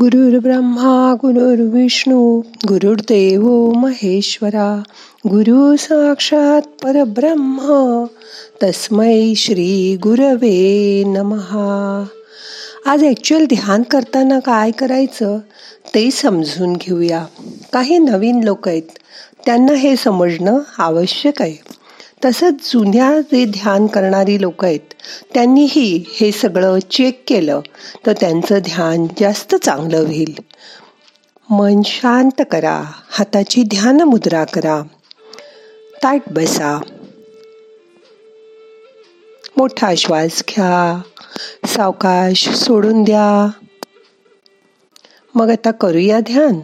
[0.00, 4.82] गुरुर् ब्रह्मा गुरुर्विष्णू गुरुर्देव महेश्वरा
[5.26, 8.04] गुरु साक्षात परब्रह्म
[8.62, 12.04] तस्मै श्री गुरवे नमहा
[12.86, 15.38] आज ॲक्च्युअल ध्यान करताना काय करायचं
[15.94, 17.26] ते समजून घेऊया.
[17.72, 18.98] काही नवीन लोक आहेत
[19.46, 21.56] त्यांना हे समजणं आवश्यक आहे.
[22.24, 24.94] तसंच जुन्या जे ध्यान करणारी लोक आहेत
[25.34, 27.60] त्यांनीही हे सगळं चेक केलं
[28.06, 30.34] तर त्यांचं ध्यान जास्त चांगलं होईल.
[31.50, 34.82] मन शांत करा हाताची ध्यान मुद्रा करा.
[36.02, 36.80] ताट बसा.
[39.56, 41.00] मोठा श्वास घ्या.
[41.66, 43.50] सावकाश सोडून द्या.
[45.34, 46.60] मग आता करूया ध्यान.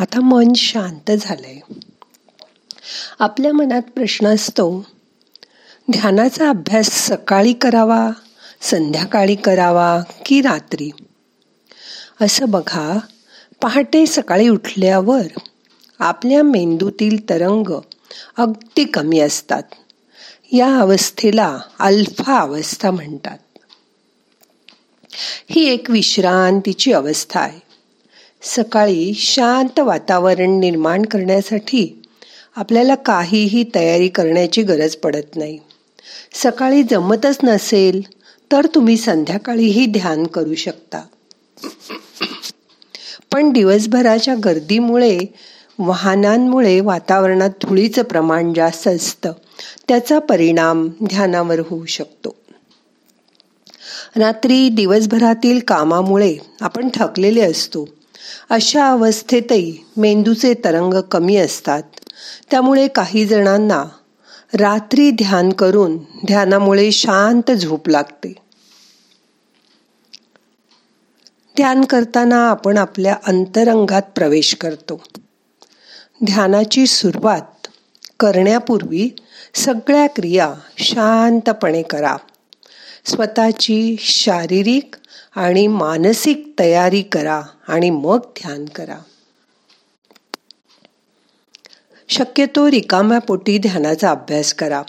[0.00, 1.58] आता मन शांत झालंय.
[3.18, 4.86] आपल्या मनात प्रश्न असतो
[5.92, 8.10] ध्यानाचा अभ्यास सकाळी करावा
[8.60, 10.90] संध्याकाळी करावा की रात्री?
[12.20, 12.98] असं बघा
[13.62, 15.40] पहाटे सकाळी उठल्यावर
[15.98, 17.80] आपल्या मेंदूतील तरंग
[18.36, 19.62] अगदी कमी असतात.
[20.52, 23.38] या अवस्थेला अल्फा अवस्था म्हणतात.
[25.50, 27.71] ही एक विश्रांतीची अवस्था आहे.
[28.42, 32.02] सकाळी शांत वातावरण निर्माण करण्यासाठी
[32.56, 35.58] आपल्याला काहीही तयारी करण्याची गरज पडत नाही.
[36.34, 38.02] सकाळी जमतच नसेल
[38.52, 41.02] तर तुम्ही संध्याकाळीही ध्यान करू शकता.
[43.32, 45.18] पण दिवसभराच्या गर्दीमुळे
[45.78, 49.32] वाहनांमुळे वातावरणात धुळीचं प्रमाण जास्त असतं.
[49.88, 52.36] त्याचा परिणाम ध्यानावर होऊ शकतो.
[54.16, 57.88] रात्री दिवसभरातील कामामुळे आपण थकलेले असतो.
[58.50, 61.82] अशा अवस्थेतही मेंदूचे तरंग कमी असतात.
[62.50, 63.84] त्यामुळे काही जणांना
[64.54, 68.34] रात्री ध्यान करून ध्यानामुळे शांत झोप लागते.
[71.56, 75.02] ध्यान करताना आपण आपल्या अंतरंगात प्रवेश करतो.
[76.24, 77.66] ध्यानाची सुरुवात
[78.20, 79.10] करण्यापूर्वी
[79.54, 82.16] सगळ्या क्रिया शांतपणे करा.
[83.04, 84.94] स्वतःची शारीरिक
[85.34, 88.98] आणि मानसिक तयारी करा आणि मग ध्यान करा.
[92.08, 94.82] शक्यतो रिकाम्या पोटी ध्यानाचा अभ्यास करा.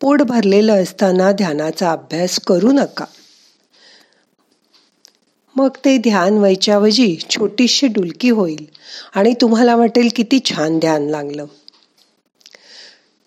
[0.00, 3.04] पोट भरलेलं असताना ध्यानाचा अभ्यास करू नका.
[5.56, 8.66] मग ते ध्यान व्हायच्याऐवजी छोटीशी डुलकी होईल
[9.14, 11.46] आणि तुम्हाला वाटेल किती छान ध्यान लागलं.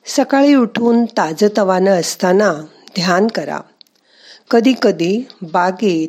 [0.06, 2.54] सकाळी उठून ताजतवानं असताना
[2.96, 3.60] ध्यान करा.
[4.52, 6.08] कधी कधी बागेत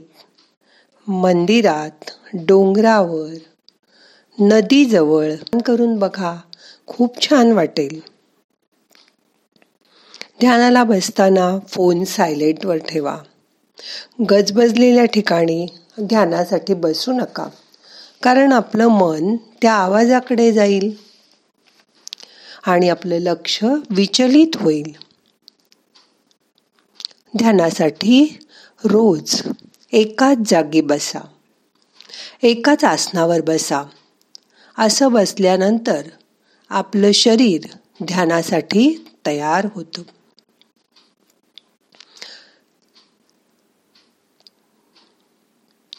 [1.10, 3.34] मंदिरात डोंगरावर
[4.40, 5.32] नदीजवळ
[5.66, 6.36] करून बघा.
[6.86, 8.00] खूप छान वाटेल.
[10.40, 13.16] ध्यानाला बसताना फोन सायलेंटवर ठेवा.
[14.30, 15.66] गजबजलेल्या ठिकाणी
[16.00, 17.48] ध्यानासाठी बसू नका
[18.22, 20.96] कारण आपलं मन त्या आवाजाकडे जाईल
[22.66, 25.09] आणि आपलं लक्ष विचलित होईल.
[27.38, 28.38] ध्यानासाठी
[28.84, 29.42] रोज
[29.92, 31.20] एकाच जागी बसा.
[32.42, 33.82] एकाच आसनावर बसा.
[34.78, 36.02] असं बसल्यानंतर
[36.68, 37.60] आपलं शरीर
[38.04, 40.02] ध्यानासाठी तयार होतं.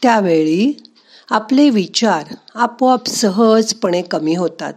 [0.01, 0.83] त्यावेळी
[1.29, 4.73] आपले विचार आपोआप सहजपणे कमी होतात.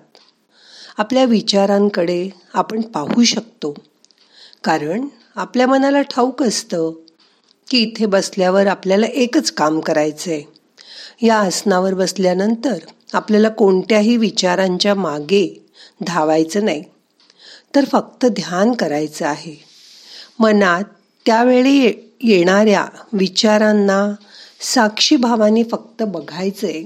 [0.99, 3.75] आपल्या विचारांकडे आपण पाहू शकतो.
[4.65, 6.93] कारण आपल्या मनाला ठाऊक असतं
[7.71, 10.43] की इथे बसल्यावर आपल्याला एकच काम करायचंय.
[11.23, 12.79] या आसनावर बसल्यानंतर
[13.13, 15.67] आपल्याला कोणत्याही विचारांच्या मागे
[16.07, 16.85] धावायचं नाही.
[17.75, 19.65] तर फक्त ध्यान करायचं आहे.
[20.39, 20.85] मनात
[21.27, 21.79] त्यावेळी
[22.21, 24.15] येणाऱ्या विचारांना
[24.61, 26.83] साक्षी भावाने फक्त बघायचंय.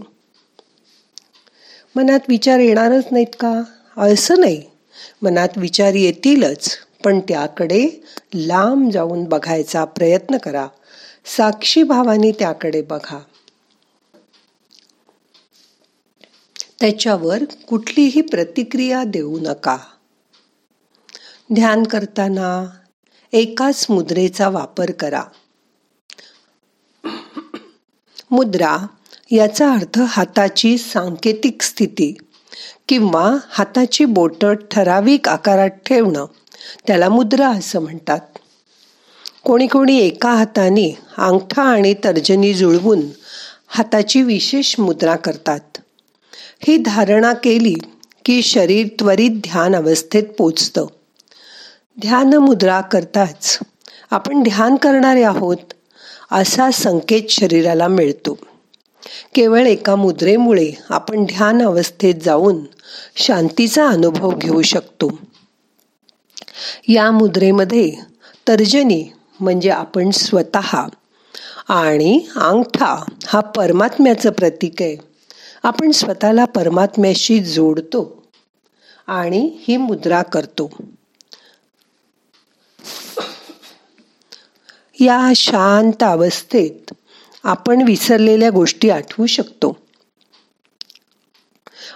[1.97, 3.63] मनात विचार येणारच नाहीत का?
[3.97, 4.63] असं नाही.
[5.23, 6.71] मनात विचार येतीलच.
[7.05, 7.89] पण त्याकडे
[8.35, 10.69] लांब जाऊन बघायचा प्रयत्न करा.
[11.25, 13.19] साक्षी भावाने त्याकडे बघा.
[16.81, 19.77] त्याच्यावर कुठलीही प्रतिक्रिया देऊ नका.
[21.55, 22.67] ध्यान करताना
[23.33, 25.23] एकाच मुद्रेचा वापर करा.
[28.31, 28.77] मुद्रा
[29.31, 32.17] याचा अर्थ हाताची सांकेतिक स्थिती
[32.89, 36.27] किंवा हाताची बोट ठराविक आकारात ठेवणं.
[36.87, 38.21] त्याला मुद्रा असं म्हणतात.
[39.45, 43.01] कोणी कोणी एका हाताने अंगठा आणि तर्जनी जुळवून
[43.69, 45.61] हाताची विशेष मुद्रा करतात.
[46.61, 47.75] ही धारणा केली
[48.25, 50.87] की शरीर त्वरित ध्यान अवस्थेत पोचतं.
[52.01, 53.59] ध्यान मुद्रा करताच
[54.11, 55.57] आपण ध्यान करणारे आहोत
[56.33, 58.39] असा संकेत शरीराला मिळतो.
[59.35, 62.57] केवळ एका मुद्रेमुळे आपण ध्यान अवस्थेत जाऊन
[63.17, 65.19] शांतीचा अनुभव घेऊ शकतो.
[66.89, 67.93] या मुद्रेमध्ये
[68.49, 70.87] तर्जनी म्हणजे आपण स्वतः
[71.69, 74.97] आणि अंगठा हा परमात्म्याचं प्रतीक आहे.
[75.63, 78.23] आपण स्वतःला परमात्म्याशी जोडतो
[79.07, 80.71] आणि ही मुद्रा करतो.
[85.01, 86.95] या शांत अवस्थेत
[87.45, 89.77] आपण विसरलेल्या गोष्टी आठवू शकतो.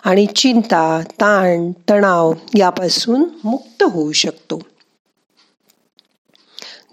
[0.02, 4.60] आणि चिंता ताण तणाव यापासून मुक्त होऊ शकतो.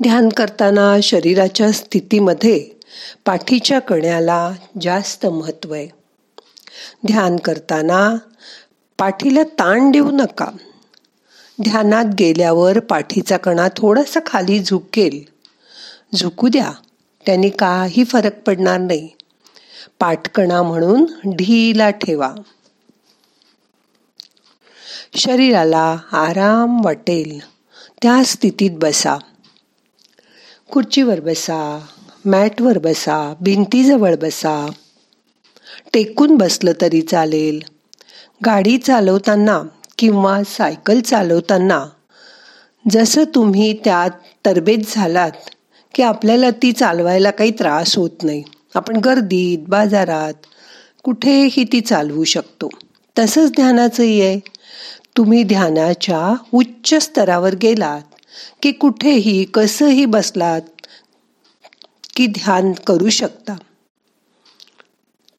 [0.03, 2.69] ध्यान करताना शरीराच्या स्थितीमध्ये
[3.25, 5.87] पाठीच्या कण्याला जास्त महत्त्व आहे.
[7.07, 8.15] ध्यान करताना
[8.97, 10.47] पाठीला ताण देऊ नका.
[11.61, 15.23] ध्यानात गेल्यावर पाठीचा कणा थोडासा खाली झुकेल.
[16.15, 16.71] झुकू द्या
[17.25, 19.09] त्याने काही फरक पडणार नाही.
[19.99, 22.33] पाठकणा म्हणून ढीला ठेवा.
[25.15, 27.39] शरीराला आराम वाटेल.
[28.01, 29.17] त्या स्थितीत बसा.
[30.71, 31.79] खुर्चीवर बसा
[32.25, 34.71] मॅटवर बसा भिंतीजवळ बसा.
[35.93, 37.59] टेकून बसलं तरी चालेल.
[38.45, 39.63] गाडी चालवताना
[39.97, 41.85] किंवा सायकल चालवताना
[42.91, 44.11] जसं तुम्ही त्यात
[44.45, 45.31] तरबेज झालात
[45.95, 48.43] की आपल्याला ती चालवायला काही त्रास होत नाही.
[48.75, 50.33] आपण गर्दीत बाजारात
[51.03, 52.69] कुठेही ती चालवू शकतो.
[53.19, 54.58] तसंच ध्यानाचंही आहे.
[55.19, 58.01] तुम्ही ध्यानाच्या उच्च स्तरावर गेलात
[58.61, 60.61] की कुठेही कसंही बसलात
[62.15, 63.55] की ध्यान करू शकता.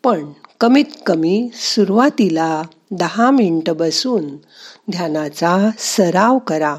[0.04, 0.24] पण
[0.60, 4.36] कमीत कमी सुरुवातीला दहा मिनटं बसून
[4.90, 6.76] ध्यानाचा सराव करा.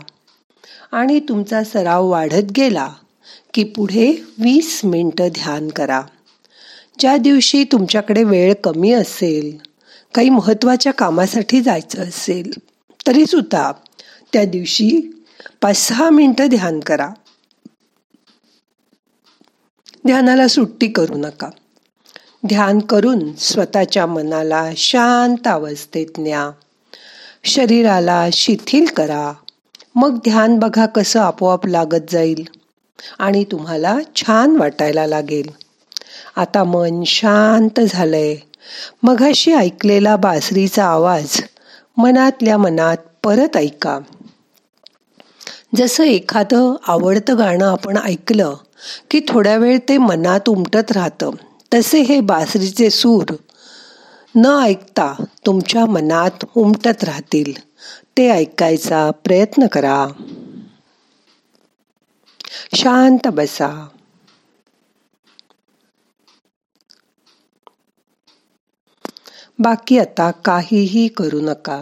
[0.92, 2.90] आणि तुमचा सराव वाढत गेला
[3.54, 6.02] की पुढे वीस मिनटं ध्यान करा.
[7.00, 9.58] ज्या दिवशी तुमच्याकडे वेळ कमी असेल
[10.14, 12.71] काही महत्त्वाच्या कामासाठी जायचं असेल
[13.08, 13.72] तरी सुद्धा
[14.34, 15.14] त्या दिवशी
[15.62, 17.10] पाच सहा मिनटं ध्यान करा.
[20.06, 21.50] ध्यानाला सुट्टी करू नका.
[22.48, 26.52] ध्यान करून स्वतःच्या मनाला शांत अवस्थेत न्या.
[27.44, 29.34] शरीराला शिथिल करा.
[29.96, 32.44] मग ध्यान बघा कसं आपोआप लागत जाईल
[33.20, 35.50] आणि तुम्हाला छान वाटायला लागेल.
[36.36, 38.36] आता मन शांत झालंय.
[39.04, 41.42] मघाशी ऐकलेला बासरीचा आवाज
[41.98, 44.00] मनातल्या मनात परत ऐका.
[45.76, 48.56] जसं एखादं आवडतं गाणं आपण ऐकलं
[49.12, 51.32] की थोड्या वेळ ते मनात उमटत राहतं
[51.74, 53.36] तसे हे बासरीचे सूर
[54.36, 57.54] न ऐकता तुमच्या मनात उमटत राहतील.
[58.18, 60.08] ते ऐकायचा प्रयत्न करा.
[62.76, 63.88] शांत बसा.
[69.62, 71.78] बाकी आता काहीही करू नका.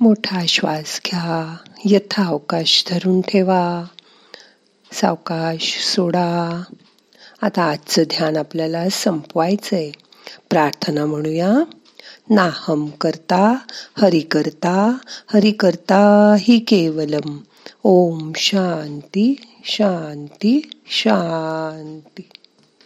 [0.00, 1.56] मोठा श्वास घ्या.
[1.84, 3.84] यथा अवकाश धरून ठेवा.
[4.92, 6.62] सावकाश सोडा.
[7.42, 9.92] आता आजचं ध्यान आपल्याला संपवायचं आहे
[10.50, 11.50] प्रार्थना म्हणूया.
[12.30, 13.54] नाहम करता
[13.98, 14.98] हरि करता
[15.34, 17.38] हरि करता हि केवलम.
[17.84, 22.28] ओम शांती शांती शांती.